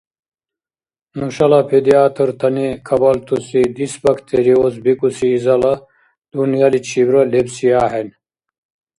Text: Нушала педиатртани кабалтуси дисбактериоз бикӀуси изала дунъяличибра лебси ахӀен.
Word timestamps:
Нушала 1.19 1.59
педиатртани 1.69 2.67
кабалтуси 2.87 3.61
дисбактериоз 3.77 4.73
бикӀуси 4.83 5.27
изала 5.35 5.73
дунъяличибра 6.31 7.21
лебси 7.31 7.67
ахӀен. 7.85 8.07